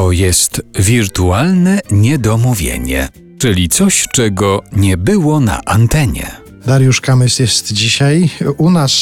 To 0.00 0.12
jest 0.12 0.62
wirtualne 0.78 1.80
niedomówienie, 1.90 3.08
czyli 3.38 3.68
coś, 3.68 4.06
czego 4.12 4.62
nie 4.72 4.96
było 4.96 5.40
na 5.40 5.60
antenie. 5.64 6.30
Dariusz 6.66 7.00
Kamys 7.00 7.38
jest 7.38 7.72
dzisiaj 7.72 8.30
u 8.56 8.70
nas 8.70 8.92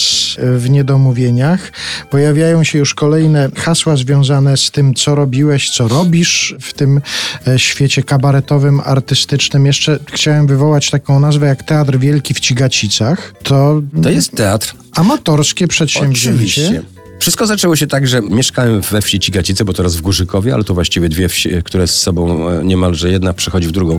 w 0.56 0.70
Niedomówieniach. 0.70 1.72
Pojawiają 2.10 2.64
się 2.64 2.78
już 2.78 2.94
kolejne 2.94 3.50
hasła 3.56 3.96
związane 3.96 4.56
z 4.56 4.70
tym, 4.70 4.94
co 4.94 5.14
robiłeś, 5.14 5.70
co 5.70 5.88
robisz 5.88 6.54
w 6.60 6.72
tym 6.72 7.00
e, 7.46 7.58
świecie 7.58 8.02
kabaretowym, 8.02 8.80
artystycznym. 8.84 9.66
Jeszcze 9.66 9.98
chciałem 10.12 10.46
wywołać 10.46 10.90
taką 10.90 11.20
nazwę 11.20 11.46
jak 11.46 11.62
Teatr 11.62 11.98
Wielki 11.98 12.34
w 12.34 12.40
Cigacicach. 12.40 13.32
To, 13.42 13.82
To 14.02 14.10
jest 14.10 14.32
teatr. 14.32 14.74
amatorskie 14.92 15.68
przedsięwzięcie. 15.68 16.30
Oczywiście. 16.30 16.97
Wszystko 17.18 17.46
zaczęło 17.46 17.76
się 17.76 17.86
tak, 17.86 18.06
że 18.06 18.22
mieszkałem 18.22 18.80
we 18.80 19.02
wsi 19.02 19.20
Cigacice, 19.20 19.64
bo 19.64 19.72
teraz 19.72 19.96
w 19.96 20.00
Górzykowie, 20.00 20.54
ale 20.54 20.64
to 20.64 20.74
właściwie 20.74 21.08
dwie 21.08 21.28
które 21.64 21.86
z 21.86 21.94
sobą 22.02 22.50
e, 22.50 22.64
niemalże 22.64 23.10
jedna 23.10 23.32
przechodzi 23.32 23.68
w 23.68 23.72
drugą. 23.72 23.98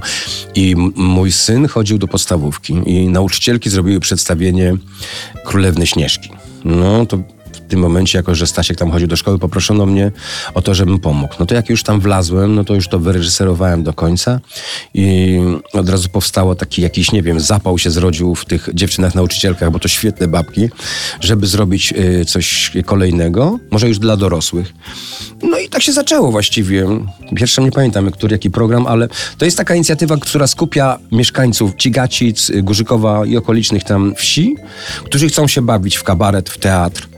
I 0.55 0.75
mój 0.95 1.31
syn 1.31 1.67
chodził 1.67 1.97
do 1.97 2.07
podstawówki 2.07 2.81
i 2.85 3.07
nauczycielki 3.07 3.69
zrobiły 3.69 3.99
przedstawienie 3.99 4.77
Królewny 5.45 5.87
Śnieżki. 5.87 6.29
No 6.65 7.05
to 7.05 7.17
tym 7.69 7.79
momencie, 7.79 8.17
jako 8.17 8.35
że 8.35 8.47
Stasiek 8.47 8.77
tam 8.77 8.91
chodził 8.91 9.07
do 9.07 9.15
szkoły, 9.15 9.39
poproszono 9.39 9.85
mnie 9.85 10.11
o 10.53 10.61
to, 10.61 10.75
żebym 10.75 10.99
pomógł. 10.99 11.35
No 11.39 11.45
to 11.45 11.55
jak 11.55 11.69
już 11.69 11.83
tam 11.83 11.99
wlazłem, 11.99 12.55
no 12.55 12.63
to 12.63 12.75
już 12.75 12.87
to 12.87 12.99
wyreżyserowałem 12.99 13.83
do 13.83 13.93
końca 13.93 14.39
i 14.93 15.39
od 15.73 15.89
razu 15.89 16.09
powstało 16.09 16.55
taki 16.55 16.81
jakiś, 16.81 17.11
nie 17.11 17.23
wiem, 17.23 17.39
zapał 17.39 17.77
się 17.77 17.91
zrodził 17.91 18.35
w 18.35 18.45
tych 18.45 18.69
dziewczynach 18.73 19.15
nauczycielkach, 19.15 19.71
bo 19.71 19.79
to 19.79 19.87
świetne 19.87 20.27
babki, 20.27 20.69
żeby 21.21 21.47
zrobić 21.47 21.93
y, 21.93 22.25
coś 22.25 22.71
kolejnego, 22.85 23.59
może 23.71 23.87
już 23.87 23.99
dla 23.99 24.17
dorosłych. 24.17 24.73
No 25.41 25.59
i 25.59 25.69
tak 25.69 25.81
się 25.81 25.93
zaczęło 25.93 26.31
właściwie. 26.31 26.87
Pierwsze 27.35 27.61
nie 27.61 27.71
pamiętam, 27.71 28.11
który 28.11 28.33
jaki 28.33 28.51
program, 28.51 28.87
ale 28.87 29.07
to 29.37 29.45
jest 29.45 29.57
taka 29.57 29.75
inicjatywa, 29.75 30.17
która 30.17 30.47
skupia 30.47 30.97
mieszkańców 31.11 31.75
Cigacic, 31.75 32.51
Górzykowa 32.63 33.25
i 33.25 33.37
okolicznych 33.37 33.83
tam 33.83 34.15
wsi, 34.15 34.55
którzy 35.05 35.27
chcą 35.27 35.47
się 35.47 35.61
bawić 35.61 35.95
w 35.95 36.03
kabaret, 36.03 36.49
w 36.49 36.57
teatr. 36.57 37.09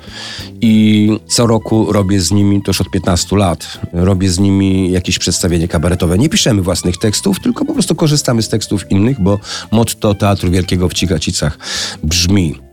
I 0.61 1.09
co 1.27 1.47
roku 1.47 1.91
robię 1.91 2.21
z 2.21 2.31
nimi, 2.31 2.61
to 2.61 2.69
już 2.69 2.81
od 2.81 2.89
15 2.89 3.35
lat, 3.35 3.79
robię 3.93 4.29
z 4.29 4.39
nimi 4.39 4.91
jakieś 4.91 5.19
przedstawienie 5.19 5.67
kabaretowe. 5.67 6.17
Nie 6.17 6.29
piszemy 6.29 6.61
własnych 6.61 6.97
tekstów, 6.97 7.39
tylko 7.39 7.65
po 7.65 7.73
prostu 7.73 7.95
korzystamy 7.95 8.41
z 8.41 8.49
tekstów 8.49 8.91
innych, 8.91 9.21
bo 9.21 9.39
motto 9.71 10.15
Teatru 10.15 10.51
Wielkiego 10.51 10.89
w 10.89 10.93
Cigacicach 10.93 11.57
brzmi 12.03 12.70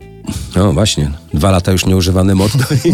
no 0.57 0.73
właśnie, 0.73 1.11
dwa 1.35 1.51
lata 1.51 1.73
już 1.73 1.87
nieużywane 1.87 2.35
motto 2.35 2.65
i, 2.85 2.89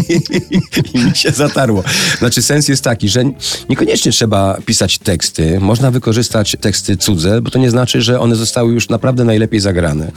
i, 0.93 0.99
mi 0.99 1.15
się 1.15 1.31
zatarło. 1.31 1.83
Znaczy 2.19 2.41
sens 2.41 2.67
jest 2.67 2.83
taki, 2.83 3.09
że 3.09 3.23
niekoniecznie 3.69 4.11
trzeba 4.11 4.57
pisać 4.65 4.97
teksty, 4.97 5.59
można 5.59 5.91
wykorzystać 5.91 6.57
teksty 6.61 6.97
cudze, 6.97 7.41
bo 7.41 7.51
to 7.51 7.59
nie 7.59 7.69
znaczy, 7.69 8.01
że 8.01 8.19
one 8.19 8.35
zostały 8.35 8.73
już 8.73 8.89
naprawdę 8.89 9.23
najlepiej 9.23 9.59
zagrane. 9.59 10.11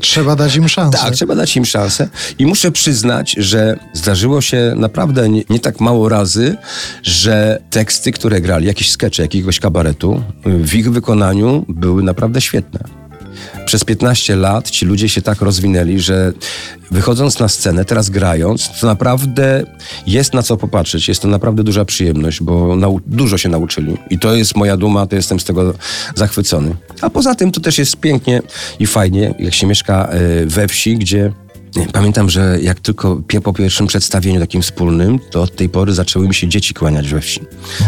Trzeba 0.00 0.36
dać 0.36 0.56
im 0.56 0.68
szansę. 0.68 0.98
Tak, 0.98 1.14
trzeba 1.14 1.34
dać 1.34 1.56
im 1.56 1.64
szansę. 1.64 2.08
I 2.38 2.46
muszę 2.46 2.72
przyznać, 2.72 3.34
że 3.38 3.78
zdarzyło 3.92 4.40
się 4.40 4.74
naprawdę 4.76 5.28
nie, 5.28 5.42
nie, 5.50 5.60
tak 5.60 5.80
mało 5.80 6.08
razy, 6.08 6.56
że 7.02 7.62
teksty, 7.70 8.12
które 8.12 8.40
grali, 8.40 8.66
jakieś 8.66 8.90
skecze 8.90 9.22
jakiegoś 9.22 9.60
kabaretu, 9.60 10.22
w 10.44 10.74
ich 10.74 10.92
wykonaniu 10.92 11.64
były 11.68 12.02
naprawdę 12.02 12.40
świetne. 12.40 13.03
Przez 13.66 13.84
15 13.84 14.36
lat 14.36 14.70
ci 14.70 14.86
ludzie 14.86 15.08
się 15.08 15.22
tak 15.22 15.40
rozwinęli, 15.40 16.00
że 16.00 16.32
wychodząc 16.90 17.38
na 17.38 17.48
scenę, 17.48 17.84
teraz 17.84 18.10
grając, 18.10 18.80
to 18.80 18.86
naprawdę 18.86 19.64
jest 20.06 20.34
na 20.34 20.42
co 20.42 20.56
popatrzeć. 20.56 21.08
Jest 21.08 21.22
to 21.22 21.28
naprawdę 21.28 21.64
duża 21.64 21.84
przyjemność, 21.84 22.42
bo 22.42 22.76
dużo 23.06 23.38
się 23.38 23.48
nauczyli. 23.48 23.96
I 24.10 24.18
to 24.18 24.34
jest 24.34 24.56
moja 24.56 24.76
duma, 24.76 25.06
to 25.06 25.16
jestem 25.16 25.40
z 25.40 25.44
tego 25.44 25.74
zachwycony. 26.14 26.74
A 27.00 27.10
poza 27.10 27.34
tym 27.34 27.52
to 27.52 27.60
też 27.60 27.78
jest 27.78 27.96
pięknie 27.96 28.42
i 28.78 28.86
fajnie, 28.86 29.34
jak 29.38 29.54
się 29.54 29.66
mieszka 29.66 30.08
e, 30.08 30.46
we 30.46 30.68
wsi, 30.68 30.96
gdzie 30.96 31.32
Pamiętam, 31.92 32.30
że 32.30 32.58
jak 32.62 32.80
tylko 32.80 33.22
po 33.42 33.52
pierwszym 33.52 33.86
przedstawieniu 33.86 34.40
takim 34.40 34.62
wspólnym, 34.62 35.18
to 35.30 35.42
od 35.42 35.56
tej 35.56 35.68
pory 35.68 35.94
zaczęły 35.94 36.28
mi 36.28 36.34
się 36.34 36.48
dzieci 36.48 36.74
kłaniać 36.74 37.08
we 37.08 37.20
wsi. 37.20 37.40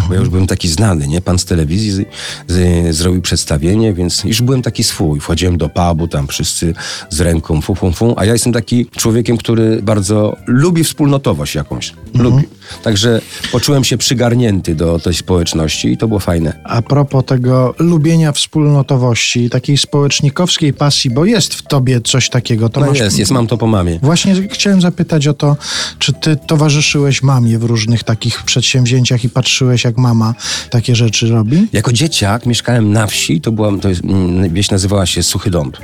Bo 0.08 0.14
ja 0.14 0.20
już 0.20 0.28
byłem 0.28 0.46
taki 0.46 0.68
znany, 0.68 1.08
nie? 1.08 1.20
Pan 1.20 1.38
z 1.38 1.44
telewizji 1.44 1.90
z, 1.90 2.08
z, 2.46 2.96
zrobił 2.96 3.22
przedstawienie, 3.22 3.94
więc 3.94 4.24
już 4.24 4.42
byłem 4.42 4.62
taki 4.62 4.84
swój. 4.84 5.20
Wchodziłem 5.20 5.58
do 5.58 5.68
pubu, 5.68 6.08
tam 6.08 6.26
wszyscy 6.26 6.74
z 7.10 7.20
ręką 7.20 7.60
fu, 7.60 7.74
fu, 7.74 7.92
fu. 7.92 8.14
A 8.16 8.24
ja 8.24 8.32
jestem 8.32 8.52
taki 8.52 8.86
człowiekiem, 8.86 9.36
który 9.36 9.82
bardzo 9.82 10.36
lubi 10.46 10.84
wspólnotowość 10.84 11.54
jakąś. 11.54 11.92
Lubi. 12.14 12.44
Także 12.82 13.20
poczułem 13.52 13.84
się 13.84 13.98
przygarnięty 13.98 14.74
do 14.74 14.98
tej 14.98 15.14
społeczności 15.14 15.92
i 15.92 15.96
to 15.96 16.08
było 16.08 16.20
fajne. 16.20 16.60
A 16.64 16.82
propos 16.82 17.24
tego 17.24 17.74
lubienia 17.78 18.32
wspólnotowości, 18.32 19.50
takiej 19.50 19.78
społecznikowskiej 19.78 20.72
pasji, 20.72 21.10
bo 21.10 21.24
jest 21.24 21.54
w 21.54 21.62
tobie 21.62 22.00
coś 22.00 22.30
takiego. 22.30 22.68
To 22.68 22.80
No 22.80 22.86
masz... 22.86 22.98
jest, 22.98 23.18
jest, 23.18 23.30
mam 23.30 23.46
to 23.46 23.58
po 23.58 23.66
mamie. 23.66 23.98
Właśnie 24.02 24.34
chciałem 24.50 24.80
zapytać 24.80 25.26
o 25.26 25.34
to, 25.34 25.56
czy 25.98 26.12
ty 26.12 26.36
towarzyszyłeś 26.36 27.22
mamie 27.22 27.58
w 27.58 27.64
różnych 27.64 28.04
takich 28.04 28.42
przedsięwzięciach 28.42 29.24
i 29.24 29.28
patrzyłeś, 29.28 29.84
jak 29.84 29.98
mama 29.98 30.34
takie 30.70 30.96
rzeczy 30.96 31.28
robi? 31.28 31.66
Jako 31.72 31.92
dzieciak 31.92 32.46
mieszkałem 32.46 32.92
na 32.92 33.06
wsi, 33.06 33.40
to 33.40 33.52
była, 33.52 33.78
to 33.78 33.88
jest, 33.88 34.04
mm, 34.04 34.54
wieś 34.54 34.70
nazywała 34.70 35.06
się 35.06 35.22
Suchy 35.22 35.50
Dąb 35.50 35.76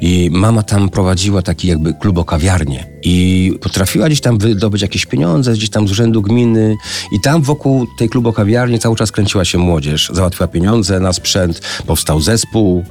i 0.00 0.30
mama 0.32 0.62
tam 0.62 0.88
prowadziła 0.88 1.42
taki 1.42 1.68
jakby 1.68 1.94
klubokawiarnię 1.94 2.93
i 3.04 3.52
potrafiła 3.60 4.06
gdzieś 4.06 4.20
tam 4.20 4.38
wydobyć 4.38 4.82
jakieś 4.82 5.06
pieniądze 5.06 5.52
gdzieś 5.52 5.70
tam 5.70 5.88
z 5.88 5.90
urzędu 5.90 6.22
gminy 6.22 6.76
i 7.12 7.20
tam 7.20 7.42
wokół 7.42 7.86
tej 7.98 8.08
klubokawiarni 8.08 8.78
cały 8.78 8.96
czas 8.96 9.12
kręciła 9.12 9.44
się 9.44 9.58
młodzież. 9.58 10.10
Załatwiła 10.14 10.48
pieniądze 10.48 11.00
na 11.00 11.12
sprzęt, 11.12 11.60
powstał 11.86 12.20
zespół. 12.20 12.84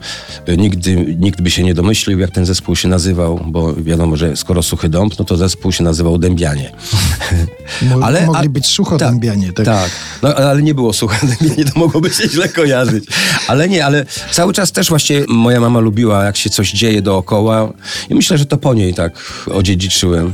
Y, 0.49 0.57
Nigdy, 0.57 1.15
nikt 1.19 1.41
by 1.41 1.51
się 1.51 1.63
nie 1.63 1.73
domyślił, 1.73 2.19
jak 2.19 2.31
ten 2.31 2.45
zespół 2.45 2.75
się 2.75 2.87
nazywał, 2.87 3.39
bo 3.47 3.73
wiadomo, 3.75 4.17
że 4.17 4.37
skoro 4.37 4.63
Suchy 4.63 4.89
Dąb, 4.89 5.19
no 5.19 5.25
to 5.25 5.37
zespół 5.37 5.71
się 5.71 5.83
nazywał 5.83 6.17
Dębianie. 6.17 6.71
Mo- 7.81 8.05
Ale- 8.05 8.25
mogli 8.25 8.47
a- 8.47 8.49
być 8.49 8.65
suchodębianie. 8.65 9.53
Tak. 9.53 9.65
Tak, 9.65 9.91
no, 10.21 10.35
ale 10.35 10.61
nie 10.61 10.73
było 10.75 10.93
suche, 10.93 11.27
nie 11.57 11.65
to 11.65 11.79
mogłoby 11.79 12.09
się 12.09 12.29
źle 12.29 12.49
kojarzyć. 12.49 13.05
Ale 13.47 13.69
nie, 13.69 13.85
ale 13.85 14.05
cały 14.31 14.53
czas 14.53 14.71
też 14.71 14.89
właśnie 14.89 15.23
moja 15.27 15.59
mama 15.59 15.79
lubiła, 15.79 16.23
jak 16.23 16.37
się 16.37 16.49
coś 16.49 16.71
dzieje 16.71 17.01
dookoła 17.01 17.73
i 18.09 18.15
myślę, 18.15 18.37
że 18.37 18.45
to 18.45 18.57
po 18.57 18.73
niej 18.73 18.93
tak 18.93 19.13
zaliczyłem 20.03 20.33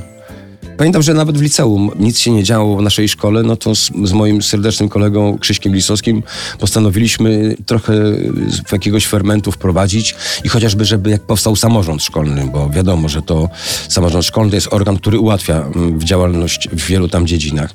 Pamiętam, 0.79 1.01
że 1.01 1.13
nawet 1.13 1.37
w 1.37 1.41
liceum 1.41 1.91
nic 1.99 2.19
się 2.19 2.31
nie 2.31 2.43
działo 2.43 2.77
w 2.77 2.81
naszej 2.81 3.09
szkole, 3.09 3.43
no 3.43 3.55
to 3.55 3.75
z, 3.75 3.91
z 4.03 4.11
moim 4.11 4.41
serdecznym 4.41 4.89
kolegą 4.89 5.37
Krzyśkiem 5.37 5.75
Lisowskim 5.75 6.23
postanowiliśmy 6.59 7.55
trochę 7.65 7.93
jakiegoś 8.71 9.07
fermentu 9.07 9.51
wprowadzić 9.51 10.15
i 10.43 10.49
chociażby, 10.49 10.85
żeby 10.85 11.09
jak 11.09 11.21
powstał 11.21 11.55
samorząd 11.55 12.03
szkolny, 12.03 12.49
bo 12.53 12.69
wiadomo, 12.69 13.09
że 13.09 13.21
to 13.21 13.49
samorząd 13.89 14.25
szkolny 14.25 14.49
to 14.49 14.55
jest 14.55 14.73
organ, 14.73 14.97
który 14.97 15.19
ułatwia 15.19 15.65
mm, 15.75 16.01
działalność 16.01 16.69
w 16.69 16.85
wielu 16.85 17.07
tam 17.07 17.27
dziedzinach. 17.27 17.73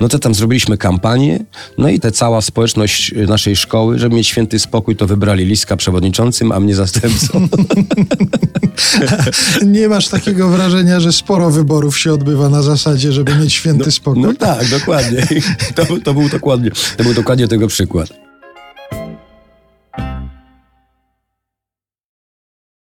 No 0.00 0.08
to 0.08 0.18
tam 0.18 0.34
zrobiliśmy 0.34 0.78
kampanię, 0.78 1.44
no 1.78 1.88
i 1.88 2.00
ta 2.00 2.10
cała 2.10 2.40
społeczność 2.40 3.14
naszej 3.28 3.56
szkoły, 3.56 3.98
żeby 3.98 4.16
mieć 4.16 4.28
święty 4.28 4.58
spokój, 4.58 4.96
to 4.96 5.06
wybrali 5.06 5.44
Liska 5.44 5.76
przewodniczącym, 5.76 6.52
a 6.52 6.60
mnie 6.60 6.74
zastępcą. 6.74 7.48
Nie 9.66 9.88
masz 9.88 10.08
takiego 10.08 10.48
wrażenia, 10.48 11.00
że 11.00 11.12
sporo 11.12 11.50
wyborów 11.50 11.98
się 11.98 12.12
odbywa 12.12 12.45
na 12.48 12.62
zasadzie, 12.62 13.12
żeby 13.12 13.34
mieć 13.34 13.52
święty 13.52 13.90
spokój? 13.90 14.22
No 14.22 14.34
tak, 14.34 14.68
dokładnie. 14.68 15.26
To, 15.74 15.84
to 16.04 16.14
był 16.14 16.28
dokładnie, 16.28 16.70
to 16.96 17.04
był 17.04 17.14
dokładnie 17.14 17.48
tego 17.48 17.66
przykład. 17.68 18.25